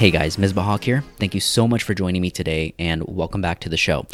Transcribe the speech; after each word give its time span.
Hey 0.00 0.10
guys, 0.10 0.38
Misbah 0.38 0.82
here. 0.82 1.04
Thank 1.18 1.34
you 1.34 1.42
so 1.42 1.68
much 1.68 1.82
for 1.82 1.92
joining 1.92 2.22
me 2.22 2.30
today 2.30 2.72
and 2.78 3.04
welcome 3.06 3.42
back 3.42 3.60
to 3.60 3.68
the 3.68 3.76
show. 3.76 4.06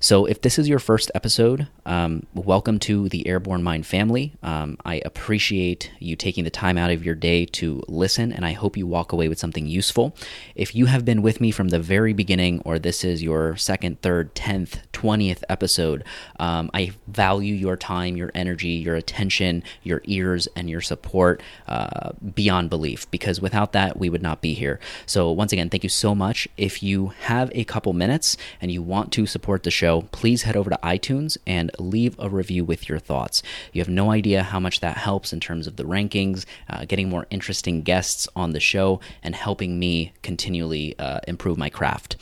So, 0.00 0.24
if 0.24 0.40
this 0.40 0.58
is 0.58 0.66
your 0.66 0.78
first 0.78 1.10
episode, 1.14 1.68
um, 1.84 2.26
welcome 2.32 2.78
to 2.78 3.10
the 3.10 3.26
Airborne 3.26 3.62
Mind 3.62 3.84
family. 3.84 4.32
Um, 4.42 4.78
I 4.86 5.02
appreciate 5.04 5.90
you 5.98 6.16
taking 6.16 6.44
the 6.44 6.50
time 6.50 6.78
out 6.78 6.90
of 6.90 7.04
your 7.04 7.14
day 7.14 7.44
to 7.44 7.82
listen, 7.86 8.32
and 8.32 8.46
I 8.46 8.52
hope 8.52 8.78
you 8.78 8.86
walk 8.86 9.12
away 9.12 9.28
with 9.28 9.38
something 9.38 9.66
useful. 9.66 10.16
If 10.54 10.74
you 10.74 10.86
have 10.86 11.04
been 11.04 11.20
with 11.20 11.38
me 11.38 11.50
from 11.50 11.68
the 11.68 11.80
very 11.80 12.14
beginning, 12.14 12.62
or 12.64 12.78
this 12.78 13.04
is 13.04 13.22
your 13.22 13.56
second, 13.56 14.00
third, 14.00 14.34
tenth, 14.34 14.85
twentieth 14.96 15.44
episode, 15.50 16.02
um, 16.40 16.70
I 16.72 16.92
value 17.06 17.54
your 17.54 17.76
time, 17.76 18.16
your 18.16 18.30
energy, 18.34 18.70
your 18.86 18.96
attention, 18.96 19.62
your 19.82 20.00
ears, 20.04 20.48
and 20.56 20.70
your 20.70 20.80
support 20.80 21.42
uh, 21.68 22.12
beyond 22.34 22.70
belief 22.70 23.10
because 23.10 23.38
without 23.38 23.72
that, 23.72 23.98
we 23.98 24.08
would 24.08 24.22
not 24.22 24.40
be 24.40 24.54
here. 24.54 24.80
So, 25.04 25.30
once 25.30 25.52
again, 25.52 25.68
thank 25.68 25.82
you 25.82 25.90
so 25.90 26.14
much. 26.14 26.48
If 26.56 26.82
you 26.82 27.08
have 27.24 27.52
a 27.54 27.64
couple 27.64 27.92
minutes 27.92 28.38
and 28.58 28.70
you 28.70 28.80
want 28.80 29.12
to 29.12 29.26
support 29.26 29.64
the 29.64 29.70
show, 29.70 30.08
please 30.12 30.44
head 30.44 30.56
over 30.56 30.70
to 30.70 30.78
iTunes 30.82 31.36
and 31.46 31.70
leave 31.78 32.16
a 32.18 32.30
review 32.30 32.64
with 32.64 32.88
your 32.88 32.98
thoughts. 32.98 33.42
You 33.74 33.82
have 33.82 33.90
no 33.90 34.10
idea 34.10 34.44
how 34.44 34.60
much 34.60 34.80
that 34.80 34.96
helps 34.96 35.30
in 35.34 35.40
terms 35.40 35.66
of 35.66 35.76
the 35.76 35.84
rankings, 35.84 36.46
uh, 36.70 36.86
getting 36.86 37.10
more 37.10 37.26
interesting 37.28 37.82
guests 37.82 38.26
on 38.34 38.52
the 38.52 38.60
show, 38.60 38.98
and 39.22 39.34
helping 39.34 39.78
me 39.78 40.14
continually 40.22 40.98
uh, 40.98 41.20
improve 41.28 41.58
my 41.58 41.68
craft. 41.68 42.16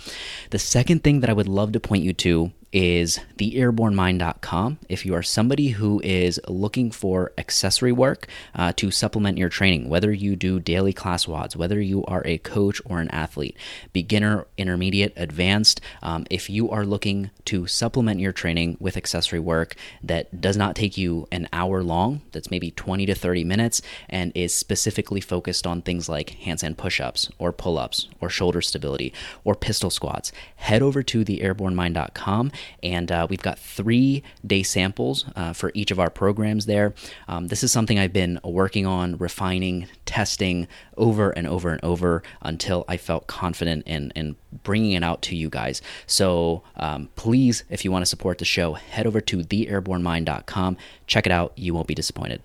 The 0.50 0.58
second 0.58 1.04
thing 1.04 1.20
that 1.20 1.30
I 1.30 1.32
would 1.32 1.46
love 1.48 1.70
to 1.72 1.80
point 1.80 2.02
you 2.02 2.12
to 2.14 2.50
is 2.74 3.20
theairbornemind.com. 3.38 4.78
If 4.88 5.06
you 5.06 5.14
are 5.14 5.22
somebody 5.22 5.68
who 5.68 6.00
is 6.02 6.40
looking 6.48 6.90
for 6.90 7.32
accessory 7.38 7.92
work 7.92 8.26
uh, 8.52 8.72
to 8.76 8.90
supplement 8.90 9.38
your 9.38 9.48
training, 9.48 9.88
whether 9.88 10.12
you 10.12 10.34
do 10.34 10.58
daily 10.58 10.92
class 10.92 11.26
WODs, 11.26 11.54
whether 11.54 11.80
you 11.80 12.04
are 12.06 12.22
a 12.26 12.38
coach 12.38 12.82
or 12.84 13.00
an 13.00 13.08
athlete, 13.10 13.56
beginner, 13.92 14.48
intermediate, 14.58 15.12
advanced, 15.14 15.80
um, 16.02 16.26
if 16.30 16.50
you 16.50 16.68
are 16.68 16.84
looking 16.84 17.30
to 17.44 17.68
supplement 17.68 18.18
your 18.18 18.32
training 18.32 18.76
with 18.80 18.96
accessory 18.96 19.38
work 19.38 19.76
that 20.02 20.40
does 20.40 20.56
not 20.56 20.74
take 20.74 20.98
you 20.98 21.28
an 21.30 21.48
hour 21.52 21.80
long, 21.80 22.22
that's 22.32 22.50
maybe 22.50 22.72
20 22.72 23.06
to 23.06 23.14
30 23.14 23.44
minutes, 23.44 23.82
and 24.08 24.32
is 24.34 24.52
specifically 24.52 25.20
focused 25.20 25.64
on 25.64 25.80
things 25.80 26.08
like 26.08 26.38
handstand 26.42 26.76
push 26.76 27.00
ups 27.00 27.30
or 27.38 27.52
pull 27.52 27.78
ups 27.78 28.08
or 28.20 28.28
shoulder 28.28 28.60
stability 28.60 29.12
or 29.44 29.54
pistol 29.54 29.90
squats, 29.90 30.32
head 30.56 30.82
over 30.82 31.04
to 31.04 31.24
theairbornemind.com 31.24 32.50
and 32.82 33.10
uh, 33.10 33.26
we've 33.28 33.42
got 33.42 33.58
three 33.58 34.22
day 34.46 34.62
samples 34.62 35.24
uh, 35.36 35.52
for 35.52 35.70
each 35.74 35.90
of 35.90 35.98
our 35.98 36.10
programs 36.10 36.66
there. 36.66 36.94
Um, 37.28 37.48
this 37.48 37.62
is 37.62 37.72
something 37.72 37.98
I've 37.98 38.12
been 38.12 38.40
working 38.44 38.86
on, 38.86 39.16
refining, 39.16 39.86
testing 40.06 40.68
over 40.96 41.30
and 41.30 41.46
over 41.46 41.70
and 41.70 41.82
over 41.82 42.22
until 42.42 42.84
I 42.88 42.96
felt 42.96 43.26
confident 43.26 43.86
in, 43.86 44.10
in 44.14 44.36
bringing 44.62 44.92
it 44.92 45.02
out 45.02 45.22
to 45.22 45.36
you 45.36 45.48
guys. 45.48 45.82
So 46.06 46.62
um, 46.76 47.08
please, 47.16 47.64
if 47.70 47.84
you 47.84 47.92
want 47.92 48.02
to 48.02 48.06
support 48.06 48.38
the 48.38 48.44
show, 48.44 48.74
head 48.74 49.06
over 49.06 49.20
to 49.20 49.38
theairbornemind.com. 49.38 50.76
Check 51.06 51.26
it 51.26 51.32
out. 51.32 51.52
You 51.56 51.74
won't 51.74 51.86
be 51.86 51.94
disappointed. 51.94 52.40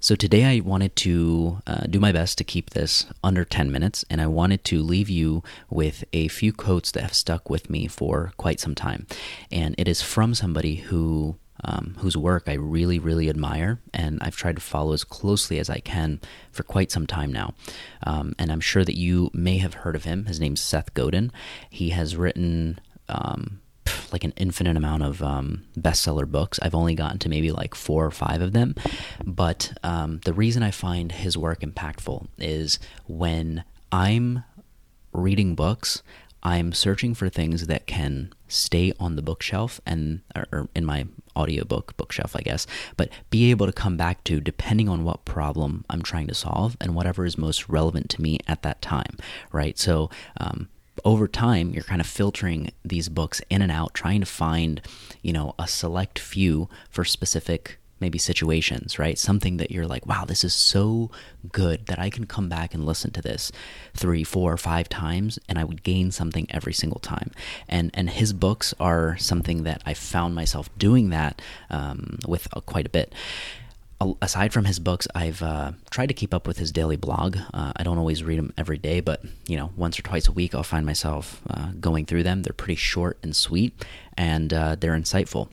So 0.00 0.14
today 0.14 0.44
I 0.44 0.60
wanted 0.60 0.94
to 0.96 1.60
uh, 1.66 1.86
do 1.90 1.98
my 1.98 2.12
best 2.12 2.38
to 2.38 2.44
keep 2.44 2.70
this 2.70 3.06
under 3.24 3.44
10 3.44 3.72
minutes, 3.72 4.04
and 4.08 4.20
I 4.20 4.28
wanted 4.28 4.62
to 4.64 4.80
leave 4.80 5.10
you 5.10 5.42
with 5.70 6.04
a 6.12 6.28
few 6.28 6.52
quotes 6.52 6.92
that 6.92 7.02
have 7.02 7.14
stuck 7.14 7.50
with 7.50 7.68
me 7.68 7.88
for 7.88 8.32
quite 8.36 8.60
some 8.60 8.76
time. 8.76 9.08
And 9.50 9.74
it 9.76 9.88
is 9.88 10.00
from 10.00 10.34
somebody 10.34 10.76
who 10.76 11.36
um, 11.64 11.96
whose 11.98 12.16
work 12.16 12.44
I 12.46 12.52
really, 12.52 13.00
really 13.00 13.28
admire, 13.28 13.80
and 13.92 14.20
I've 14.22 14.36
tried 14.36 14.54
to 14.54 14.62
follow 14.62 14.92
as 14.92 15.02
closely 15.02 15.58
as 15.58 15.68
I 15.68 15.80
can 15.80 16.20
for 16.52 16.62
quite 16.62 16.92
some 16.92 17.04
time 17.04 17.32
now. 17.32 17.54
Um, 18.04 18.34
and 18.38 18.52
I'm 18.52 18.60
sure 18.60 18.84
that 18.84 18.96
you 18.96 19.28
may 19.34 19.58
have 19.58 19.74
heard 19.74 19.96
of 19.96 20.04
him. 20.04 20.26
His 20.26 20.38
name's 20.38 20.60
Seth 20.60 20.94
Godin. 20.94 21.32
He 21.68 21.90
has 21.90 22.14
written 22.14 22.78
um, 23.08 23.60
like 24.12 24.24
an 24.24 24.32
infinite 24.36 24.76
amount 24.76 25.02
of 25.02 25.22
um, 25.22 25.64
bestseller 25.78 26.26
books. 26.26 26.58
I've 26.62 26.74
only 26.74 26.94
gotten 26.94 27.18
to 27.20 27.28
maybe 27.28 27.52
like 27.52 27.74
four 27.74 28.04
or 28.04 28.10
five 28.10 28.40
of 28.40 28.52
them. 28.52 28.74
But 29.24 29.72
um, 29.82 30.20
the 30.24 30.32
reason 30.32 30.62
I 30.62 30.70
find 30.70 31.12
his 31.12 31.36
work 31.36 31.60
impactful 31.60 32.26
is 32.38 32.78
when 33.06 33.64
I'm 33.92 34.44
reading 35.12 35.54
books, 35.54 36.02
I'm 36.42 36.72
searching 36.72 37.14
for 37.14 37.28
things 37.28 37.66
that 37.66 37.86
can 37.86 38.32
stay 38.46 38.92
on 39.00 39.16
the 39.16 39.22
bookshelf 39.22 39.80
and 39.84 40.20
or 40.52 40.68
in 40.74 40.84
my 40.84 41.06
audiobook 41.36 41.96
bookshelf, 41.96 42.34
I 42.34 42.40
guess, 42.40 42.66
but 42.96 43.10
be 43.30 43.50
able 43.50 43.66
to 43.66 43.72
come 43.72 43.96
back 43.96 44.24
to 44.24 44.40
depending 44.40 44.88
on 44.88 45.04
what 45.04 45.24
problem 45.24 45.84
I'm 45.90 46.02
trying 46.02 46.26
to 46.28 46.34
solve 46.34 46.76
and 46.80 46.94
whatever 46.94 47.24
is 47.24 47.38
most 47.38 47.68
relevant 47.68 48.08
to 48.10 48.22
me 48.22 48.38
at 48.46 48.62
that 48.62 48.82
time, 48.82 49.16
right? 49.52 49.78
So, 49.78 50.10
um, 50.38 50.68
over 51.04 51.28
time 51.28 51.70
you're 51.70 51.82
kind 51.82 52.00
of 52.00 52.06
filtering 52.06 52.70
these 52.84 53.08
books 53.08 53.40
in 53.50 53.62
and 53.62 53.72
out 53.72 53.94
trying 53.94 54.20
to 54.20 54.26
find 54.26 54.80
you 55.22 55.32
know 55.32 55.54
a 55.58 55.66
select 55.66 56.18
few 56.18 56.68
for 56.90 57.04
specific 57.04 57.78
maybe 58.00 58.18
situations 58.18 58.96
right? 58.98 59.18
Something 59.18 59.56
that 59.56 59.70
you're 59.70 59.86
like 59.86 60.06
wow 60.06 60.24
this 60.24 60.44
is 60.44 60.54
so 60.54 61.10
good 61.52 61.86
that 61.86 61.98
i 61.98 62.10
can 62.10 62.26
come 62.26 62.48
back 62.48 62.74
and 62.74 62.84
listen 62.84 63.10
to 63.12 63.22
this 63.22 63.50
three 63.94 64.24
four 64.24 64.56
five 64.56 64.88
times 64.88 65.38
and 65.48 65.58
i 65.58 65.64
would 65.64 65.82
gain 65.82 66.10
something 66.10 66.46
every 66.50 66.72
single 66.72 67.00
time. 67.00 67.30
And 67.68 67.90
and 67.94 68.10
his 68.10 68.32
books 68.32 68.74
are 68.78 69.16
something 69.18 69.64
that 69.64 69.82
i 69.86 69.94
found 69.94 70.34
myself 70.34 70.68
doing 70.78 71.10
that 71.10 71.40
um, 71.70 72.18
with 72.26 72.48
uh, 72.52 72.60
quite 72.60 72.86
a 72.86 72.90
bit 72.90 73.12
aside 74.20 74.52
from 74.52 74.64
his 74.64 74.78
books, 74.78 75.08
I've 75.14 75.42
uh, 75.42 75.72
tried 75.90 76.06
to 76.06 76.14
keep 76.14 76.32
up 76.32 76.46
with 76.46 76.58
his 76.58 76.72
daily 76.72 76.96
blog. 76.96 77.36
Uh, 77.52 77.72
I 77.76 77.82
don't 77.82 77.98
always 77.98 78.22
read 78.22 78.38
them 78.38 78.52
every 78.56 78.78
day, 78.78 79.00
but 79.00 79.22
you 79.46 79.56
know, 79.56 79.72
once 79.76 79.98
or 79.98 80.02
twice 80.02 80.28
a 80.28 80.32
week, 80.32 80.54
I'll 80.54 80.62
find 80.62 80.86
myself 80.86 81.40
uh, 81.50 81.70
going 81.80 82.06
through 82.06 82.22
them. 82.22 82.42
They're 82.42 82.52
pretty 82.52 82.76
short 82.76 83.18
and 83.22 83.34
sweet, 83.34 83.84
and 84.16 84.52
uh, 84.52 84.76
they're 84.76 84.94
insightful. 84.94 85.48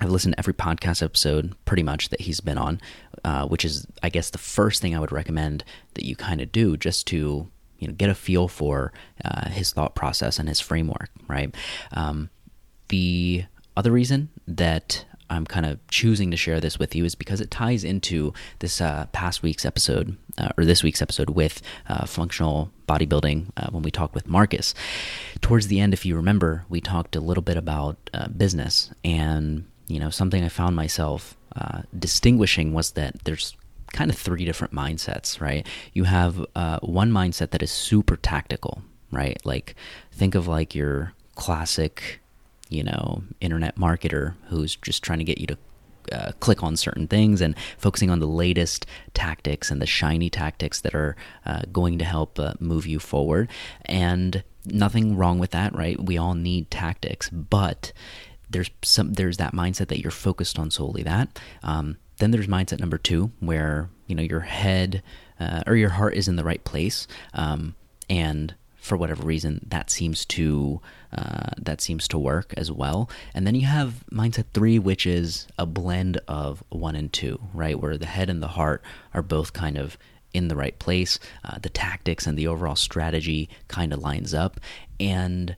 I've 0.00 0.10
listened 0.10 0.34
to 0.34 0.38
every 0.38 0.54
podcast 0.54 1.02
episode 1.02 1.54
pretty 1.66 1.82
much 1.82 2.08
that 2.08 2.22
he's 2.22 2.40
been 2.40 2.56
on, 2.56 2.80
uh, 3.22 3.46
which 3.46 3.64
is, 3.66 3.86
I 4.02 4.08
guess, 4.08 4.30
the 4.30 4.38
first 4.38 4.80
thing 4.80 4.96
I 4.96 5.00
would 5.00 5.12
recommend 5.12 5.62
that 5.94 6.04
you 6.04 6.16
kind 6.16 6.40
of 6.40 6.50
do 6.50 6.76
just 6.76 7.06
to 7.08 7.48
you 7.78 7.88
know 7.88 7.94
get 7.94 8.10
a 8.10 8.14
feel 8.14 8.48
for 8.48 8.92
uh, 9.24 9.48
his 9.48 9.72
thought 9.72 9.94
process 9.94 10.38
and 10.38 10.48
his 10.48 10.60
framework. 10.60 11.10
Right. 11.28 11.54
Um, 11.92 12.30
the 12.88 13.44
other 13.76 13.92
reason 13.92 14.30
that 14.48 15.04
I'm 15.30 15.46
kind 15.46 15.64
of 15.64 15.78
choosing 15.88 16.30
to 16.32 16.36
share 16.36 16.60
this 16.60 16.78
with 16.78 16.94
you 16.94 17.04
is 17.04 17.14
because 17.14 17.40
it 17.40 17.50
ties 17.50 17.84
into 17.84 18.34
this 18.58 18.80
uh, 18.80 19.06
past 19.12 19.42
week's 19.42 19.64
episode 19.64 20.16
uh, 20.36 20.48
or 20.58 20.64
this 20.64 20.82
week's 20.82 21.00
episode 21.00 21.30
with 21.30 21.62
uh, 21.88 22.04
functional 22.04 22.70
bodybuilding 22.88 23.50
uh, 23.56 23.68
when 23.70 23.82
we 23.82 23.92
talked 23.92 24.14
with 24.14 24.26
Marcus. 24.26 24.74
Towards 25.40 25.68
the 25.68 25.78
end, 25.80 25.94
if 25.94 26.04
you 26.04 26.16
remember, 26.16 26.64
we 26.68 26.80
talked 26.80 27.14
a 27.14 27.20
little 27.20 27.42
bit 27.42 27.56
about 27.56 27.96
uh, 28.12 28.28
business, 28.28 28.90
and 29.04 29.66
you 29.86 30.00
know 30.00 30.10
something 30.10 30.42
I 30.44 30.48
found 30.48 30.74
myself 30.74 31.36
uh, 31.54 31.82
distinguishing 31.96 32.72
was 32.72 32.92
that 32.92 33.24
there's 33.24 33.56
kind 33.92 34.10
of 34.10 34.18
three 34.18 34.44
different 34.44 34.74
mindsets, 34.74 35.40
right? 35.40 35.66
You 35.92 36.04
have 36.04 36.44
one 36.82 37.12
mindset 37.12 37.50
that 37.50 37.62
is 37.62 37.70
super 37.70 38.16
tactical, 38.16 38.82
right? 39.10 39.38
Like 39.44 39.74
think 40.12 40.34
of 40.34 40.46
like 40.46 40.74
your 40.74 41.12
classic 41.34 42.20
you 42.70 42.82
know, 42.82 43.22
internet 43.40 43.76
marketer 43.76 44.34
who's 44.48 44.76
just 44.76 45.02
trying 45.02 45.18
to 45.18 45.24
get 45.24 45.38
you 45.38 45.46
to 45.48 45.58
uh, 46.12 46.32
click 46.40 46.62
on 46.62 46.76
certain 46.76 47.06
things 47.06 47.40
and 47.40 47.54
focusing 47.76 48.10
on 48.10 48.20
the 48.20 48.26
latest 48.26 48.86
tactics 49.12 49.70
and 49.70 49.82
the 49.82 49.86
shiny 49.86 50.30
tactics 50.30 50.80
that 50.80 50.94
are 50.94 51.14
uh, 51.44 51.62
going 51.72 51.98
to 51.98 52.04
help 52.04 52.38
uh, 52.38 52.54
move 52.58 52.86
you 52.86 52.98
forward. 52.98 53.50
And 53.84 54.42
nothing 54.64 55.16
wrong 55.16 55.38
with 55.38 55.50
that, 55.50 55.74
right? 55.74 56.02
We 56.02 56.18
all 56.18 56.34
need 56.34 56.70
tactics, 56.70 57.28
but 57.28 57.92
there's 58.48 58.70
some 58.82 59.12
there's 59.14 59.36
that 59.36 59.52
mindset 59.52 59.88
that 59.88 60.00
you're 60.00 60.10
focused 60.10 60.58
on 60.58 60.70
solely 60.70 61.02
that. 61.04 61.38
Um, 61.62 61.98
then 62.18 62.30
there's 62.32 62.48
mindset 62.48 62.80
number 62.80 62.98
two, 62.98 63.30
where 63.40 63.88
you 64.06 64.14
know 64.14 64.22
your 64.22 64.40
head 64.40 65.02
uh, 65.38 65.62
or 65.66 65.76
your 65.76 65.90
heart 65.90 66.14
is 66.14 66.28
in 66.28 66.36
the 66.36 66.44
right 66.44 66.62
place, 66.64 67.06
um, 67.34 67.74
and 68.08 68.54
for 68.80 68.96
whatever 68.96 69.22
reason 69.22 69.64
that 69.68 69.90
seems 69.90 70.24
to 70.24 70.80
uh, 71.16 71.50
that 71.58 71.80
seems 71.80 72.08
to 72.08 72.18
work 72.18 72.54
as 72.56 72.70
well. 72.70 73.10
And 73.34 73.46
then 73.46 73.54
you 73.54 73.66
have 73.66 74.04
mindset 74.12 74.46
three 74.54 74.78
which 74.78 75.06
is 75.06 75.46
a 75.58 75.66
blend 75.66 76.20
of 76.26 76.64
one 76.70 76.96
and 76.96 77.12
two 77.12 77.40
right? 77.54 77.78
Where 77.78 77.96
the 77.96 78.06
head 78.06 78.30
and 78.30 78.42
the 78.42 78.48
heart 78.48 78.82
are 79.14 79.22
both 79.22 79.52
kind 79.52 79.76
of 79.76 79.98
in 80.32 80.48
the 80.48 80.56
right 80.56 80.78
place. 80.78 81.18
Uh, 81.44 81.58
the 81.60 81.68
tactics 81.68 82.26
and 82.26 82.38
the 82.38 82.46
overall 82.46 82.76
strategy 82.76 83.48
kind 83.68 83.92
of 83.92 84.00
lines 84.00 84.32
up. 84.34 84.60
And 84.98 85.56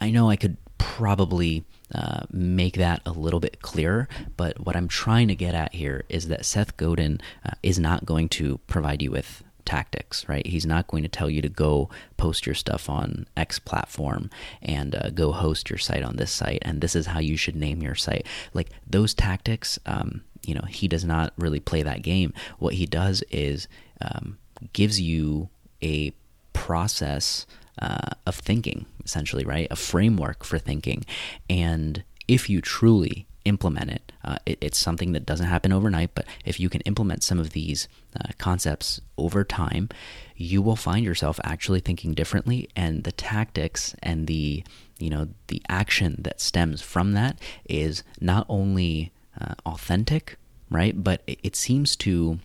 i 0.00 0.10
know 0.10 0.28
i 0.30 0.36
could 0.36 0.56
probably 0.78 1.64
uh, 1.94 2.22
make 2.30 2.74
that 2.74 3.00
a 3.06 3.10
little 3.10 3.40
bit 3.40 3.62
clearer. 3.62 4.08
But 4.36 4.60
what 4.64 4.76
I'm 4.76 4.88
trying 4.88 5.28
to 5.28 5.34
get 5.34 5.54
at 5.54 5.74
here 5.74 6.04
is 6.08 6.28
that 6.28 6.44
Seth 6.44 6.76
Godin 6.76 7.20
uh, 7.44 7.52
is 7.62 7.78
not 7.78 8.04
going 8.04 8.28
to 8.30 8.58
provide 8.66 9.02
you 9.02 9.10
with 9.10 9.42
tactics, 9.64 10.28
right? 10.28 10.46
He's 10.46 10.66
not 10.66 10.86
going 10.86 11.02
to 11.02 11.08
tell 11.08 11.30
you 11.30 11.42
to 11.42 11.48
go 11.48 11.88
post 12.16 12.46
your 12.46 12.54
stuff 12.54 12.88
on 12.88 13.26
X 13.36 13.58
platform 13.58 14.30
and 14.62 14.94
uh, 14.94 15.10
go 15.10 15.32
host 15.32 15.70
your 15.70 15.78
site 15.78 16.02
on 16.02 16.16
this 16.16 16.30
site, 16.30 16.60
and 16.62 16.80
this 16.80 16.94
is 16.94 17.06
how 17.06 17.20
you 17.20 17.36
should 17.36 17.56
name 17.56 17.82
your 17.82 17.94
site. 17.94 18.26
Like 18.52 18.70
those 18.86 19.14
tactics, 19.14 19.78
um, 19.86 20.22
you 20.46 20.54
know, 20.54 20.64
he 20.68 20.88
does 20.88 21.04
not 21.04 21.32
really 21.36 21.60
play 21.60 21.82
that 21.82 22.02
game. 22.02 22.32
What 22.58 22.74
he 22.74 22.86
does 22.86 23.22
is 23.30 23.68
um, 24.00 24.38
gives 24.72 25.00
you 25.00 25.48
a 25.82 26.12
process 26.52 27.46
uh, 27.80 28.10
of 28.26 28.36
thinking, 28.36 28.86
essentially, 29.04 29.44
right? 29.44 29.66
A 29.70 29.76
framework 29.76 30.44
for 30.44 30.58
thinking. 30.58 31.04
And 31.50 32.04
if 32.28 32.48
you 32.48 32.60
truly 32.60 33.26
implement 33.44 33.90
it, 33.90 34.12
uh, 34.24 34.36
it, 34.46 34.58
it's 34.60 34.78
something 34.78 35.12
that 35.12 35.26
doesn't 35.26 35.46
happen 35.46 35.72
overnight, 35.72 36.10
but 36.14 36.26
if 36.44 36.58
you 36.58 36.68
can 36.68 36.80
implement 36.82 37.22
some 37.22 37.38
of 37.38 37.50
these 37.50 37.88
uh, 38.18 38.30
concepts 38.38 39.00
over 39.18 39.44
time, 39.44 39.88
you 40.36 40.62
will 40.62 40.76
find 40.76 41.04
yourself 41.04 41.38
actually 41.44 41.80
thinking 41.80 42.14
differently, 42.14 42.68
and 42.74 43.04
the 43.04 43.12
tactics 43.12 43.94
and 44.02 44.26
the 44.26 44.64
you 44.98 45.10
know 45.10 45.28
the 45.48 45.60
action 45.68 46.16
that 46.20 46.40
stems 46.40 46.80
from 46.80 47.12
that 47.12 47.38
is 47.68 48.02
not 48.20 48.46
only 48.48 49.12
uh, 49.40 49.54
authentic, 49.66 50.36
right, 50.70 51.02
but 51.02 51.22
it, 51.26 51.38
it 51.42 51.56
seems 51.56 51.96
to, 51.96 52.38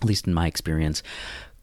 at 0.00 0.04
least 0.04 0.26
in 0.26 0.34
my 0.34 0.46
experience, 0.46 1.02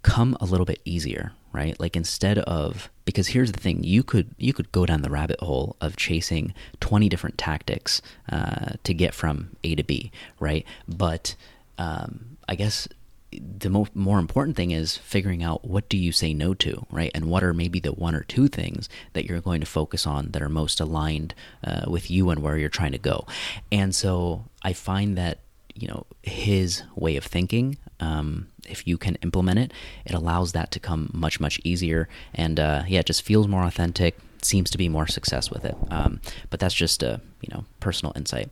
come 0.01 0.37
a 0.39 0.45
little 0.45 0.65
bit 0.65 0.81
easier, 0.85 1.33
right? 1.51 1.79
Like 1.79 1.95
instead 1.95 2.39
of 2.39 2.89
because 3.05 3.27
here's 3.27 3.51
the 3.51 3.59
thing, 3.59 3.83
you 3.83 4.03
could 4.03 4.33
you 4.37 4.51
could 4.51 4.71
go 4.71 4.85
down 4.85 5.01
the 5.01 5.09
rabbit 5.09 5.39
hole 5.39 5.75
of 5.79 5.95
chasing 5.95 6.53
20 6.79 7.07
different 7.07 7.37
tactics 7.37 8.01
uh, 8.31 8.73
to 8.83 8.93
get 8.93 9.13
from 9.13 9.55
A 9.63 9.75
to 9.75 9.83
B, 9.83 10.11
right? 10.39 10.65
But 10.87 11.35
um, 11.77 12.37
I 12.49 12.55
guess 12.55 12.87
the 13.31 13.69
mo- 13.69 13.87
more 13.93 14.19
important 14.19 14.55
thing 14.55 14.71
is 14.71 14.97
figuring 14.97 15.43
out 15.43 15.65
what 15.65 15.89
do 15.89 15.97
you 15.97 16.11
say 16.11 16.33
no 16.33 16.53
to, 16.55 16.85
right? 16.89 17.11
And 17.13 17.25
what 17.25 17.43
are 17.43 17.53
maybe 17.53 17.79
the 17.79 17.91
one 17.91 18.15
or 18.15 18.23
two 18.23 18.47
things 18.47 18.89
that 19.13 19.25
you're 19.25 19.41
going 19.41 19.59
to 19.61 19.67
focus 19.67 20.07
on 20.07 20.31
that 20.31 20.41
are 20.41 20.49
most 20.49 20.79
aligned 20.79 21.35
uh, 21.63 21.83
with 21.87 22.09
you 22.09 22.29
and 22.29 22.41
where 22.41 22.57
you're 22.57 22.69
trying 22.69 22.93
to 22.93 22.97
go. 22.97 23.25
And 23.71 23.93
so 23.93 24.45
I 24.63 24.73
find 24.73 25.17
that 25.17 25.39
you 25.75 25.87
know 25.87 26.05
his 26.23 26.83
way 26.95 27.17
of 27.17 27.25
thinking 27.25 27.77
um, 27.99 28.47
if 28.69 28.87
you 28.87 28.97
can 28.97 29.15
implement 29.15 29.59
it 29.59 29.73
it 30.05 30.13
allows 30.13 30.51
that 30.53 30.71
to 30.71 30.79
come 30.79 31.09
much 31.13 31.39
much 31.39 31.59
easier. 31.63 32.07
And 32.33 32.59
uh, 32.59 32.83
yeah 32.87 32.99
it 32.99 33.05
just 33.05 33.21
feels 33.21 33.47
more 33.47 33.63
authentic 33.63 34.17
seems 34.41 34.69
to 34.69 34.77
be 34.77 34.87
more 34.87 35.07
success 35.07 35.49
with 35.49 35.65
it. 35.65 35.75
Um, 35.89 36.21
but 36.49 36.59
that's 36.59 36.75
just 36.75 37.03
a 37.03 37.21
you 37.41 37.49
know 37.53 37.65
personal 37.79 38.13
insight. 38.15 38.49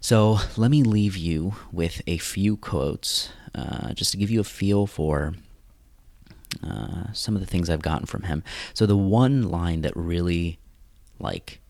So 0.00 0.38
let 0.56 0.70
me 0.70 0.82
leave 0.82 1.16
you 1.16 1.54
with 1.72 2.02
a 2.06 2.18
few 2.18 2.56
quotes 2.56 3.30
uh, 3.54 3.92
just 3.94 4.12
to 4.12 4.16
give 4.16 4.30
you 4.30 4.40
a 4.40 4.44
feel 4.44 4.86
for 4.86 5.34
uh, 6.62 7.12
some 7.12 7.34
of 7.34 7.40
the 7.40 7.46
things 7.46 7.70
I've 7.70 7.82
gotten 7.82 8.06
from 8.06 8.24
him. 8.24 8.42
So 8.74 8.86
the 8.86 8.96
one 8.96 9.42
line 9.50 9.82
that 9.82 9.96
really 9.96 10.58
like 11.18 11.60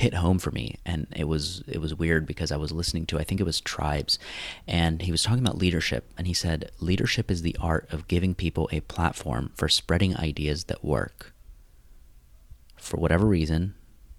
hit 0.00 0.14
home 0.14 0.38
for 0.38 0.50
me 0.50 0.76
and 0.86 1.06
it 1.14 1.24
was 1.24 1.62
it 1.68 1.78
was 1.78 1.94
weird 1.94 2.24
because 2.24 2.50
I 2.50 2.56
was 2.56 2.72
listening 2.72 3.04
to 3.06 3.18
I 3.18 3.22
think 3.22 3.38
it 3.38 3.44
was 3.44 3.60
Tribes 3.60 4.18
and 4.66 5.02
he 5.02 5.10
was 5.10 5.22
talking 5.22 5.44
about 5.44 5.58
leadership 5.58 6.10
and 6.16 6.26
he 6.26 6.32
said 6.32 6.70
leadership 6.80 7.30
is 7.30 7.42
the 7.42 7.54
art 7.60 7.86
of 7.92 8.08
giving 8.08 8.34
people 8.34 8.66
a 8.72 8.80
platform 8.80 9.52
for 9.54 9.68
spreading 9.68 10.16
ideas 10.16 10.64
that 10.64 10.82
work. 10.82 11.34
For 12.78 12.96
whatever 12.96 13.26
reason, 13.26 13.74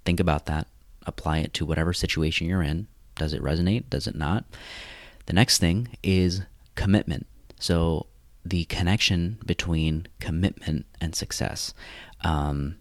think 0.05 0.19
about 0.19 0.45
that, 0.45 0.67
apply 1.07 1.39
it 1.39 1.53
to 1.55 1.65
whatever 1.65 1.93
situation 1.93 2.47
you're 2.47 2.61
in. 2.61 2.87
Does 3.15 3.33
it 3.33 3.41
resonate? 3.41 3.89
Does 3.89 4.05
it 4.05 4.15
not? 4.15 4.45
The 5.25 5.33
next 5.33 5.57
thing 5.57 5.97
is 6.03 6.43
commitment. 6.75 7.25
So 7.59 8.05
the 8.45 8.65
connection 8.65 9.39
between 9.43 10.07
commitment 10.19 10.85
and 11.01 11.15
success. 11.15 11.73
Um, 12.23 12.75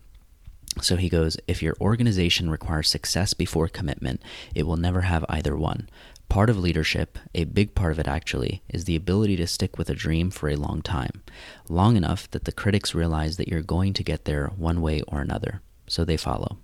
so 0.80 0.96
he 0.96 1.08
goes, 1.08 1.36
if 1.46 1.62
your 1.62 1.76
organization 1.80 2.50
requires 2.50 2.88
success 2.88 3.34
before 3.34 3.68
commitment, 3.68 4.22
it 4.54 4.64
will 4.64 4.76
never 4.76 5.02
have 5.02 5.24
either 5.28 5.56
one. 5.56 5.88
Part 6.28 6.48
of 6.48 6.58
leadership, 6.58 7.18
a 7.34 7.44
big 7.44 7.74
part 7.74 7.90
of 7.92 7.98
it 7.98 8.06
actually, 8.06 8.62
is 8.68 8.84
the 8.84 8.94
ability 8.94 9.36
to 9.36 9.48
stick 9.48 9.76
with 9.76 9.90
a 9.90 9.94
dream 9.94 10.30
for 10.30 10.48
a 10.48 10.56
long 10.56 10.80
time, 10.80 11.22
long 11.68 11.96
enough 11.96 12.30
that 12.30 12.44
the 12.44 12.52
critics 12.52 12.94
realize 12.94 13.36
that 13.36 13.48
you're 13.48 13.62
going 13.62 13.92
to 13.94 14.04
get 14.04 14.26
there 14.26 14.46
one 14.56 14.80
way 14.80 15.02
or 15.08 15.20
another, 15.20 15.60
so 15.88 16.04
they 16.04 16.16
follow. 16.16 16.58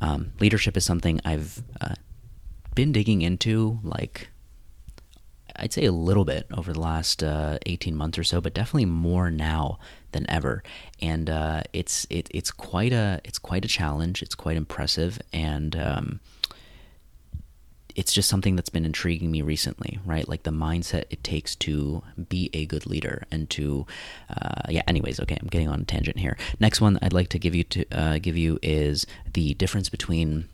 Um, 0.00 0.32
leadership 0.40 0.76
is 0.78 0.84
something 0.84 1.20
I've 1.24 1.62
uh, 1.80 1.94
been 2.74 2.90
digging 2.90 3.20
into, 3.20 3.80
like 3.82 4.30
I'd 5.56 5.74
say 5.74 5.84
a 5.84 5.92
little 5.92 6.24
bit 6.24 6.46
over 6.56 6.72
the 6.72 6.80
last 6.80 7.22
uh, 7.22 7.58
18 7.66 7.94
months 7.94 8.18
or 8.18 8.24
so, 8.24 8.40
but 8.40 8.54
definitely 8.54 8.86
more 8.86 9.30
now 9.30 9.78
than 10.12 10.28
ever. 10.30 10.62
And 11.00 11.28
uh, 11.28 11.62
it's 11.72 12.06
it, 12.10 12.28
it's 12.32 12.50
quite 12.50 12.92
a 12.92 13.20
it's 13.24 13.38
quite 13.38 13.64
a 13.64 13.68
challenge. 13.68 14.22
It's 14.22 14.34
quite 14.34 14.56
impressive, 14.56 15.20
and 15.32 15.76
um, 15.76 16.20
it's 17.96 18.12
just 18.12 18.28
something 18.28 18.56
that's 18.56 18.68
been 18.68 18.84
intriguing 18.84 19.30
me 19.30 19.42
recently. 19.42 19.98
Right, 20.04 20.28
like 20.28 20.42
the 20.42 20.50
mindset 20.50 21.04
it 21.10 21.24
takes 21.24 21.54
to 21.56 22.02
be 22.28 22.50
a 22.52 22.66
good 22.66 22.86
leader 22.86 23.24
and 23.30 23.48
to 23.50 23.86
uh, 24.28 24.62
yeah. 24.68 24.82
Anyways, 24.86 25.20
okay, 25.20 25.38
I'm 25.40 25.48
getting 25.48 25.68
on 25.68 25.80
a 25.80 25.84
tangent 25.84 26.18
here. 26.18 26.36
Next 26.58 26.80
one 26.80 26.98
I'd 27.02 27.12
like 27.12 27.28
to 27.30 27.38
give 27.38 27.54
you 27.54 27.64
to 27.64 27.84
uh, 27.92 28.18
give 28.18 28.36
you 28.36 28.58
is 28.62 29.06
the 29.32 29.54
difference 29.54 29.88
between 29.88 30.48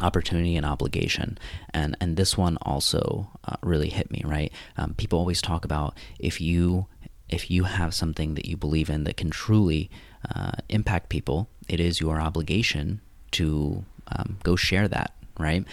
opportunity 0.00 0.56
and 0.56 0.64
obligation 0.64 1.38
and 1.74 1.96
and 2.00 2.16
this 2.16 2.36
one 2.36 2.56
also 2.62 3.30
uh, 3.44 3.56
really 3.62 3.90
hit 3.90 4.10
me 4.10 4.22
right 4.24 4.50
um, 4.78 4.94
people 4.94 5.18
always 5.18 5.42
talk 5.42 5.66
about 5.66 5.94
if 6.18 6.40
you 6.40 6.86
if 7.32 7.50
you 7.50 7.64
have 7.64 7.94
something 7.94 8.34
that 8.34 8.46
you 8.46 8.56
believe 8.56 8.90
in 8.90 9.04
that 9.04 9.16
can 9.16 9.30
truly 9.30 9.90
uh, 10.34 10.52
impact 10.68 11.08
people 11.08 11.48
it 11.68 11.80
is 11.80 12.00
your 12.00 12.20
obligation 12.20 13.00
to 13.30 13.84
um, 14.08 14.38
go 14.42 14.56
share 14.56 14.88
that 14.88 15.12
right 15.38 15.64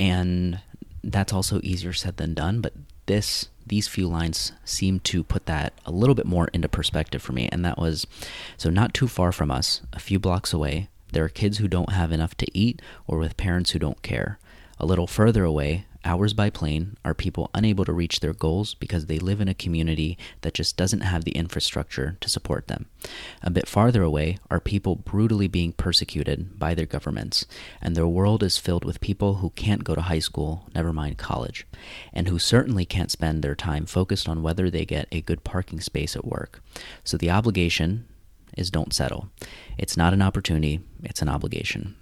and 0.00 0.60
that's 1.04 1.32
also 1.32 1.60
easier 1.62 1.92
said 1.92 2.16
than 2.16 2.34
done 2.34 2.60
but 2.60 2.72
this 3.06 3.48
these 3.66 3.88
few 3.88 4.06
lines 4.06 4.52
seem 4.64 5.00
to 5.00 5.24
put 5.24 5.46
that 5.46 5.72
a 5.84 5.90
little 5.90 6.14
bit 6.14 6.26
more 6.26 6.48
into 6.52 6.68
perspective 6.68 7.22
for 7.22 7.32
me 7.32 7.48
and 7.50 7.64
that 7.64 7.78
was 7.78 8.06
so 8.56 8.70
not 8.70 8.92
too 8.92 9.08
far 9.08 9.32
from 9.32 9.50
us 9.50 9.80
a 9.92 9.98
few 9.98 10.18
blocks 10.18 10.52
away 10.52 10.88
there 11.12 11.24
are 11.24 11.28
kids 11.28 11.58
who 11.58 11.68
don't 11.68 11.92
have 11.92 12.12
enough 12.12 12.36
to 12.36 12.58
eat 12.58 12.82
or 13.06 13.18
with 13.18 13.36
parents 13.36 13.70
who 13.70 13.78
don't 13.78 14.02
care. 14.02 14.38
A 14.78 14.86
little 14.86 15.06
further 15.06 15.44
away, 15.44 15.86
hours 16.06 16.32
by 16.32 16.48
plane, 16.48 16.96
are 17.04 17.12
people 17.12 17.50
unable 17.52 17.84
to 17.84 17.92
reach 17.92 18.20
their 18.20 18.32
goals 18.32 18.72
because 18.74 19.06
they 19.06 19.18
live 19.18 19.40
in 19.40 19.48
a 19.48 19.54
community 19.54 20.16
that 20.40 20.54
just 20.54 20.76
doesn't 20.76 21.00
have 21.00 21.24
the 21.24 21.32
infrastructure 21.32 22.16
to 22.20 22.30
support 22.30 22.68
them. 22.68 22.86
A 23.42 23.50
bit 23.50 23.68
farther 23.68 24.02
away 24.02 24.38
are 24.50 24.60
people 24.60 24.94
brutally 24.94 25.48
being 25.48 25.72
persecuted 25.72 26.58
by 26.58 26.74
their 26.74 26.86
governments, 26.86 27.44
and 27.82 27.94
their 27.94 28.06
world 28.06 28.42
is 28.42 28.56
filled 28.56 28.84
with 28.84 29.00
people 29.00 29.34
who 29.34 29.50
can't 29.50 29.84
go 29.84 29.94
to 29.94 30.02
high 30.02 30.20
school, 30.20 30.66
never 30.74 30.92
mind 30.92 31.18
college, 31.18 31.66
and 32.12 32.28
who 32.28 32.38
certainly 32.38 32.86
can't 32.86 33.10
spend 33.10 33.42
their 33.42 33.56
time 33.56 33.84
focused 33.84 34.28
on 34.28 34.42
whether 34.42 34.70
they 34.70 34.86
get 34.86 35.08
a 35.12 35.20
good 35.20 35.44
parking 35.44 35.80
space 35.80 36.16
at 36.16 36.24
work. 36.24 36.62
So 37.04 37.16
the 37.16 37.30
obligation, 37.30 38.06
is 38.56 38.70
don't 38.70 38.94
settle. 38.94 39.28
It's 39.78 39.96
not 39.96 40.12
an 40.12 40.22
opportunity, 40.22 40.80
it's 41.02 41.22
an 41.22 41.28
obligation. 41.28 41.94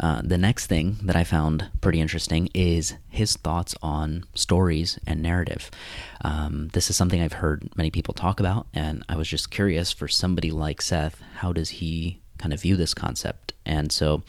Uh, 0.00 0.22
the 0.24 0.38
next 0.38 0.66
thing 0.66 0.96
that 1.02 1.14
I 1.14 1.24
found 1.24 1.68
pretty 1.82 2.00
interesting 2.00 2.48
is 2.54 2.94
his 3.10 3.36
thoughts 3.36 3.74
on 3.82 4.24
stories 4.34 4.98
and 5.06 5.22
narrative. 5.22 5.70
Um, 6.22 6.68
this 6.72 6.88
is 6.88 6.96
something 6.96 7.20
I've 7.20 7.34
heard 7.34 7.68
many 7.76 7.90
people 7.90 8.14
talk 8.14 8.40
about, 8.40 8.66
and 8.72 9.04
I 9.10 9.16
was 9.16 9.28
just 9.28 9.50
curious 9.50 9.92
for 9.92 10.08
somebody 10.08 10.50
like 10.50 10.80
Seth, 10.80 11.22
how 11.36 11.52
does 11.52 11.68
he 11.68 12.20
kind 12.38 12.54
of 12.54 12.62
view 12.62 12.76
this 12.76 12.94
concept? 12.94 13.52
And 13.66 13.92
so 13.92 14.22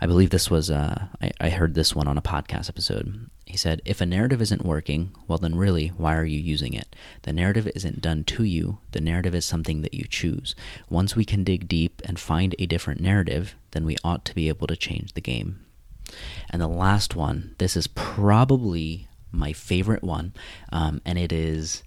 I 0.00 0.06
believe 0.06 0.30
this 0.30 0.48
was, 0.48 0.70
uh, 0.70 1.06
I, 1.20 1.32
I 1.40 1.50
heard 1.50 1.74
this 1.74 1.94
one 1.94 2.06
on 2.06 2.16
a 2.16 2.22
podcast 2.22 2.68
episode. 2.68 3.28
He 3.50 3.56
said, 3.56 3.82
If 3.84 4.00
a 4.00 4.06
narrative 4.06 4.40
isn't 4.40 4.64
working, 4.64 5.10
well, 5.26 5.38
then 5.38 5.56
really, 5.56 5.88
why 5.88 6.14
are 6.14 6.24
you 6.24 6.38
using 6.38 6.72
it? 6.72 6.94
The 7.22 7.32
narrative 7.32 7.68
isn't 7.74 8.00
done 8.00 8.22
to 8.24 8.44
you, 8.44 8.78
the 8.92 9.00
narrative 9.00 9.34
is 9.34 9.44
something 9.44 9.82
that 9.82 9.92
you 9.92 10.04
choose. 10.04 10.54
Once 10.88 11.16
we 11.16 11.24
can 11.24 11.42
dig 11.42 11.66
deep 11.66 12.00
and 12.04 12.18
find 12.18 12.54
a 12.58 12.66
different 12.66 13.00
narrative, 13.00 13.56
then 13.72 13.84
we 13.84 13.96
ought 14.04 14.24
to 14.26 14.34
be 14.36 14.48
able 14.48 14.68
to 14.68 14.76
change 14.76 15.14
the 15.14 15.20
game. 15.20 15.66
And 16.48 16.62
the 16.62 16.68
last 16.68 17.16
one, 17.16 17.56
this 17.58 17.76
is 17.76 17.88
probably 17.88 19.08
my 19.32 19.52
favorite 19.52 20.04
one, 20.04 20.32
um, 20.70 21.00
and 21.04 21.18
it 21.18 21.32
is 21.32 21.82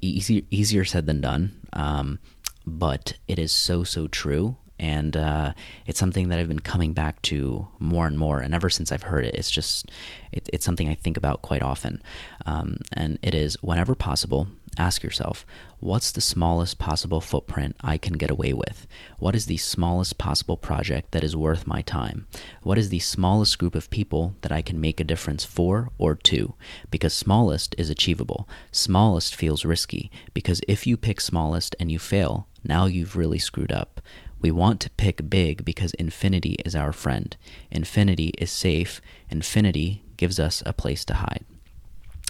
easier, 0.00 0.42
easier 0.50 0.84
said 0.84 1.06
than 1.06 1.20
done, 1.20 1.60
um, 1.72 2.20
but 2.64 3.14
it 3.26 3.40
is 3.40 3.50
so, 3.50 3.82
so 3.82 4.06
true 4.06 4.56
and 4.80 5.14
uh, 5.14 5.52
it's 5.86 6.00
something 6.00 6.30
that 6.30 6.38
I've 6.38 6.48
been 6.48 6.58
coming 6.58 6.94
back 6.94 7.20
to 7.22 7.68
more 7.78 8.06
and 8.06 8.18
more. 8.18 8.40
And 8.40 8.54
ever 8.54 8.70
since 8.70 8.90
I've 8.90 9.02
heard 9.02 9.26
it, 9.26 9.34
it's 9.34 9.50
just 9.50 9.90
it, 10.32 10.48
it's 10.52 10.64
something 10.64 10.88
I 10.88 10.94
think 10.94 11.18
about 11.18 11.42
quite 11.42 11.62
often. 11.62 12.02
Um, 12.46 12.78
and 12.94 13.18
it 13.22 13.34
is 13.34 13.62
whenever 13.62 13.94
possible, 13.94 14.48
ask 14.78 15.02
yourself, 15.02 15.44
what's 15.80 16.10
the 16.10 16.22
smallest 16.22 16.78
possible 16.78 17.20
footprint 17.20 17.76
I 17.82 17.98
can 17.98 18.14
get 18.14 18.30
away 18.30 18.54
with? 18.54 18.86
What 19.18 19.36
is 19.36 19.44
the 19.44 19.58
smallest 19.58 20.16
possible 20.16 20.56
project 20.56 21.10
that 21.10 21.24
is 21.24 21.36
worth 21.36 21.66
my 21.66 21.82
time? 21.82 22.26
What 22.62 22.78
is 22.78 22.88
the 22.88 23.00
smallest 23.00 23.58
group 23.58 23.74
of 23.74 23.90
people 23.90 24.34
that 24.40 24.52
I 24.52 24.62
can 24.62 24.80
make 24.80 24.98
a 24.98 25.04
difference 25.04 25.44
for 25.44 25.90
or 25.98 26.14
to? 26.14 26.54
Because 26.90 27.12
smallest 27.12 27.74
is 27.76 27.90
achievable. 27.90 28.48
Smallest 28.72 29.34
feels 29.34 29.66
risky 29.66 30.10
because 30.32 30.62
if 30.66 30.86
you 30.86 30.96
pick 30.96 31.20
smallest 31.20 31.76
and 31.78 31.92
you 31.92 31.98
fail, 31.98 32.46
now 32.64 32.86
you've 32.86 33.16
really 33.16 33.38
screwed 33.38 33.72
up. 33.72 34.00
We 34.40 34.50
want 34.50 34.80
to 34.80 34.90
pick 34.90 35.28
big 35.28 35.64
because 35.64 35.92
infinity 35.94 36.56
is 36.64 36.74
our 36.74 36.92
friend. 36.92 37.36
Infinity 37.70 38.28
is 38.38 38.50
safe. 38.50 39.00
Infinity 39.28 40.02
gives 40.16 40.40
us 40.40 40.62
a 40.64 40.72
place 40.72 41.04
to 41.06 41.14
hide. 41.14 41.44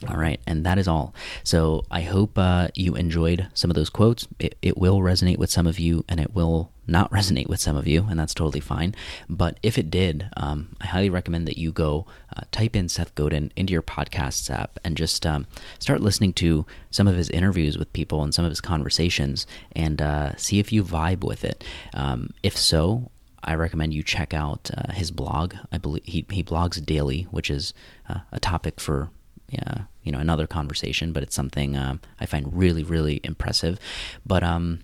All 0.09 0.16
right, 0.16 0.40
and 0.47 0.64
that 0.64 0.78
is 0.78 0.88
all. 0.88 1.14
So 1.45 1.85
I 1.90 2.00
hope 2.00 2.38
uh, 2.38 2.69
you 2.75 2.95
enjoyed 2.95 3.49
some 3.52 3.71
of 3.71 3.75
those 3.75 3.90
quotes. 3.90 4.26
It, 4.38 4.57
it 4.62 4.78
will 4.78 5.00
resonate 5.00 5.37
with 5.37 5.50
some 5.50 5.66
of 5.66 5.78
you, 5.78 6.07
and 6.09 6.19
it 6.19 6.35
will 6.35 6.73
not 6.87 7.11
resonate 7.12 7.49
with 7.49 7.61
some 7.61 7.76
of 7.76 7.87
you, 7.87 8.07
and 8.09 8.19
that's 8.19 8.33
totally 8.33 8.61
fine. 8.61 8.95
But 9.28 9.61
if 9.62 9.76
it 9.76 9.90
did, 9.90 10.30
um, 10.38 10.75
I 10.80 10.87
highly 10.87 11.11
recommend 11.11 11.47
that 11.49 11.59
you 11.59 11.71
go 11.71 12.07
uh, 12.35 12.42
type 12.50 12.75
in 12.75 12.88
Seth 12.88 13.14
Godin 13.14 13.52
into 13.57 13.75
your 13.75 13.83
podcasts 13.83 14.50
app 14.50 14.78
and 14.85 14.97
just 14.97 15.26
um, 15.26 15.47
start 15.78 16.00
listening 16.00 16.33
to 16.35 16.64
some 16.90 17.07
of 17.07 17.16
his 17.16 17.28
interviews 17.28 17.76
with 17.76 17.92
people 17.92 18.23
and 18.23 18.35
some 18.35 18.47
of 18.47 18.50
his 18.50 18.62
conversations, 18.62 19.47
and 19.73 20.00
uh, 20.00 20.35
see 20.37 20.59
if 20.59 20.73
you 20.73 20.83
vibe 20.83 21.25
with 21.25 21.45
it. 21.45 21.62
Um, 21.92 22.30
if 22.42 22.57
so, 22.57 23.11
I 23.45 23.54
recommend 23.54 23.92
you 23.92 24.02
check 24.02 24.33
out 24.33 24.71
uh, 24.75 24.92
his 24.92 25.11
blog. 25.11 25.57
I 25.71 25.76
believe 25.76 26.04
he, 26.07 26.25
he 26.30 26.42
blogs 26.42 26.83
daily, 26.83 27.25
which 27.30 27.50
is 27.50 27.75
uh, 28.09 28.21
a 28.33 28.40
topic 28.40 28.80
for 28.80 29.11
yeah, 29.50 29.83
you 30.02 30.12
know, 30.12 30.19
another 30.19 30.47
conversation, 30.47 31.12
but 31.12 31.23
it's 31.23 31.35
something 31.35 31.76
um, 31.76 32.00
I 32.19 32.26
find 32.26 32.57
really, 32.57 32.83
really 32.83 33.21
impressive. 33.25 33.78
But 34.25 34.42
um, 34.42 34.80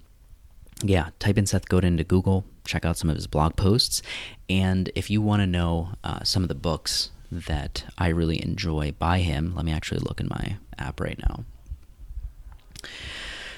yeah, 0.82 1.11
type 1.18 1.38
in 1.38 1.46
Seth 1.46 1.68
Godin 1.68 1.96
to 1.96 2.04
Google, 2.04 2.44
check 2.64 2.85
out 2.85 2.96
some 2.96 3.11
of 3.11 3.16
his 3.16 3.26
blog 3.26 3.56
posts, 3.56 4.02
and 4.49 4.90
if 4.94 5.11
you 5.11 5.23
want 5.23 5.40
to 5.42 5.46
know 5.46 5.90
uh, 6.04 6.23
some 6.23 6.42
of 6.42 6.49
the 6.49 6.54
books 6.54 7.11
that 7.30 7.85
I 7.99 8.08
really 8.08 8.42
enjoy 8.42 8.92
by 8.99 9.18
him, 9.18 9.54
let 9.54 9.64
me 9.64 9.73
actually 9.73 10.00
look 10.00 10.20
in 10.20 10.28
my 10.28 10.56
app 10.78 11.00
right 11.00 11.18
now. 11.18 11.44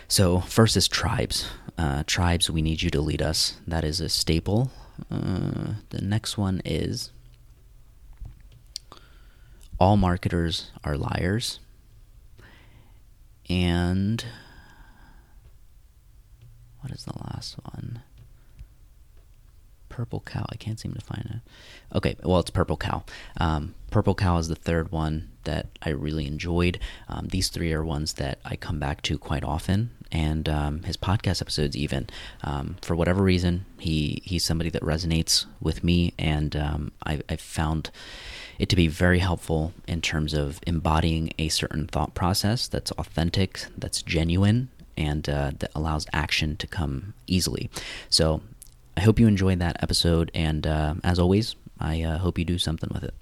So 0.07 0.41
first 0.41 0.77
is 0.77 0.88
Tribes. 0.88 1.50
Uh, 1.77 2.03
Tribes, 2.07 2.49
we 2.49 2.62
need 2.62 2.83
you 2.83 2.91
to 2.91 3.00
lead 3.00 3.21
us. 3.21 3.59
That 3.67 3.85
is 3.85 4.00
a 4.00 4.09
staple. 4.09 4.71
Uh, 5.11 5.75
the 5.91 6.00
next 6.00 6.38
one 6.38 6.62
is 6.65 7.12
all 9.79 9.97
marketers 9.97 10.71
are 10.85 10.97
liars. 10.97 11.61
And 13.49 14.25
what 16.81 16.93
is 16.93 17.05
the 17.05 17.19
last 17.19 17.57
one? 17.65 18.03
Purple 19.89 20.23
Cow. 20.25 20.47
I 20.49 20.57
can't 20.57 20.79
seem 20.79 20.95
to 20.95 21.01
find 21.01 21.25
it. 21.43 21.97
Okay, 21.97 22.15
well, 22.23 22.39
it's 22.39 22.51
Purple 22.51 22.77
Cow. 22.77 23.03
Um, 23.39 23.75
Purple 23.91 24.15
Cow 24.15 24.39
is 24.39 24.47
the 24.47 24.55
third 24.55 24.93
one 24.93 25.31
that 25.45 25.67
I 25.83 25.91
really 25.91 26.27
enjoyed. 26.27 26.79
Um, 27.09 27.29
these 27.29 27.49
three 27.49 27.73
are 27.73 27.83
ones 27.83 28.13
that 28.15 28.39
I 28.45 28.55
come 28.55 28.79
back 28.79 29.03
to 29.03 29.19
quite 29.19 29.43
often, 29.43 29.91
and 30.13 30.49
um, 30.49 30.83
his 30.85 30.97
podcast 30.97 31.41
episodes 31.41 31.77
even. 31.77 32.09
Um, 32.45 32.77
for 32.83 32.95
whatever 32.95 33.23
reason, 33.25 33.65
he 33.79 34.23
he's 34.25 34.45
somebody 34.45 34.71
that 34.71 34.83
resonates 34.83 35.47
with 35.61 35.83
me, 35.83 36.13
and 36.19 36.55
um, 36.55 36.93
I, 37.05 37.21
I've 37.29 37.41
found 37.41 37.91
it 38.59 38.69
to 38.69 38.77
be 38.77 38.88
very 38.88 39.21
helpful 39.21 39.73
in 39.87 40.00
terms 40.00 40.35
of 40.35 40.61
embodying 40.67 41.33
a 41.38 41.49
certain 41.49 41.87
thought 41.87 42.15
process 42.15 42.69
that's 42.69 42.91
authentic, 42.93 43.65
that's 43.77 44.03
genuine, 44.03 44.69
and 44.97 45.29
uh, 45.29 45.53
that 45.59 45.71
allows 45.75 46.07
action 46.12 46.57
to 46.57 46.67
come 46.67 47.15
easily. 47.27 47.71
So 48.11 48.41
I 48.97 49.00
hope 49.00 49.21
you 49.21 49.29
enjoyed 49.29 49.61
that 49.61 49.83
episode, 49.83 50.31
and 50.35 50.67
uh, 50.67 50.95
as 51.05 51.19
always, 51.19 51.55
I 51.79 52.03
uh, 52.03 52.19
hope 52.19 52.38
you 52.38 52.45
do 52.45 52.59
something 52.59 52.91
with 52.93 53.05
it. 53.05 53.15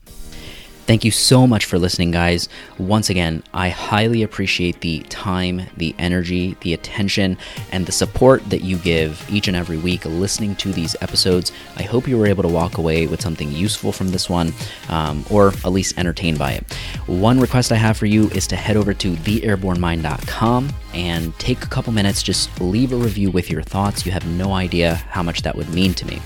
Thank 0.87 1.05
you 1.05 1.11
so 1.11 1.49
much 1.49 1.65
for 1.65 1.81
listening, 1.81 2.13
guys. 2.13 2.49
Once 2.79 3.11
again, 3.11 3.43
I 3.53 3.71
highly 3.71 4.23
appreciate 4.23 4.83
the 4.83 5.01
time, 5.09 5.63
the 5.77 5.97
energy, 5.99 6.57
the 6.61 6.75
attention, 6.75 7.39
and 7.73 7.87
the 7.87 7.93
support 7.93 8.49
that 8.51 8.63
you 8.63 8.77
give 8.77 9.29
each 9.29 9.49
and 9.49 9.57
every 9.57 9.79
week 9.79 10.05
listening 10.05 10.55
to 10.57 10.71
these 10.71 10.95
episodes. 11.01 11.51
I 11.77 11.83
hope 11.83 12.07
you 12.07 12.17
were 12.17 12.29
able 12.29 12.45
to 12.45 12.49
walk 12.49 12.79
away 12.79 13.09
with 13.09 13.21
something 13.21 13.51
useful 13.51 13.91
from 13.91 14.11
this 14.11 14.31
one, 14.31 14.53
um, 14.89 15.27
or 15.29 15.49
at 15.49 15.73
least 15.73 15.99
entertained 15.99 16.39
by 16.39 16.53
it. 16.53 16.79
One 17.07 17.39
request 17.39 17.71
I 17.71 17.77
have 17.77 17.97
for 17.97 18.07
you 18.07 18.29
is 18.31 18.49
to 18.49 18.57
head 18.57 18.77
over 18.77 18.93
to 18.93 19.13
theairbornemind.com 19.13 20.71
and 20.93 21.39
take 21.39 21.63
a 21.63 21.67
couple 21.67 21.93
minutes, 21.93 22.23
just 22.23 22.61
leave 22.61 22.93
a 22.93 22.97
review 22.97 23.31
with 23.31 23.49
your 23.49 23.63
thoughts. 23.63 24.05
You 24.05 24.13
have 24.13 24.27
no 24.27 24.55
idea 24.55 24.95
how 24.95 25.23
much 25.23 25.43
that 25.43 25.55
would 25.55 25.69
mean 25.69 25.95
to 25.95 26.07
me. 26.07 26.21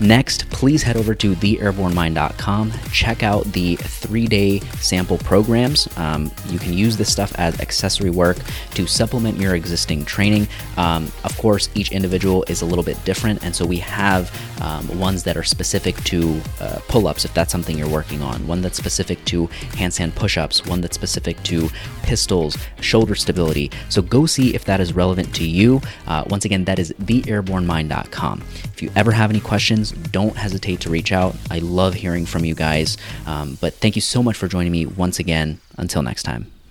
Next, 0.00 0.48
please 0.50 0.82
head 0.82 0.96
over 0.96 1.14
to 1.14 1.34
theairbornemind.com. 1.34 2.72
Check 2.92 3.22
out 3.22 3.44
the 3.52 3.76
three 3.76 4.26
day 4.26 4.60
sample 4.80 5.18
programs. 5.18 5.86
Um, 5.98 6.30
you 6.48 6.58
can 6.58 6.72
use 6.72 6.96
this 6.96 7.12
stuff 7.12 7.32
as 7.36 7.60
accessory 7.60 8.10
work 8.10 8.38
to 8.74 8.86
supplement 8.86 9.38
your 9.38 9.54
existing 9.54 10.04
training. 10.04 10.48
Um, 10.76 11.12
of 11.24 11.36
course, 11.36 11.68
each 11.74 11.92
individual 11.92 12.44
is 12.48 12.62
a 12.62 12.66
little 12.66 12.84
bit 12.84 13.02
different, 13.04 13.44
and 13.44 13.54
so 13.54 13.66
we 13.66 13.78
have 13.78 14.30
um, 14.62 14.98
ones 14.98 15.24
that 15.24 15.36
are 15.36 15.42
specific 15.42 15.96
to 16.04 16.40
uh, 16.60 16.80
pull 16.88 17.06
ups 17.06 17.24
if 17.24 17.34
that's 17.34 17.52
something 17.52 17.76
you're 17.76 17.88
working 17.88 18.22
on, 18.22 18.46
one 18.46 18.62
that's 18.62 18.78
specific 18.78 19.24
to 19.26 19.46
handstand 19.76 20.14
push 20.22 20.38
ups, 20.38 20.64
one 20.66 20.80
that's 20.80 20.94
specific 20.94 21.42
to 21.42 21.68
pistols, 22.04 22.56
shoulder 22.80 23.16
stability. 23.16 23.72
So 23.88 24.00
go 24.02 24.24
see 24.24 24.54
if 24.54 24.64
that 24.66 24.80
is 24.80 24.92
relevant 24.92 25.34
to 25.34 25.44
you. 25.44 25.80
Uh, 26.06 26.22
once 26.28 26.44
again, 26.44 26.64
that 26.66 26.78
is 26.78 26.92
theairbornemind.com. 27.02 28.42
If 28.72 28.82
you 28.82 28.92
ever 28.94 29.10
have 29.10 29.30
any 29.30 29.40
questions, 29.40 29.90
don't 29.90 30.36
hesitate 30.36 30.78
to 30.82 30.90
reach 30.90 31.10
out. 31.10 31.34
I 31.50 31.58
love 31.58 31.94
hearing 31.94 32.24
from 32.24 32.44
you 32.44 32.54
guys. 32.54 32.98
Um, 33.26 33.58
but 33.60 33.74
thank 33.74 33.96
you 33.96 34.02
so 34.02 34.22
much 34.22 34.36
for 34.36 34.46
joining 34.46 34.70
me 34.70 34.86
once 34.86 35.18
again. 35.18 35.58
Until 35.76 36.02
next 36.02 36.22
time. 36.22 36.61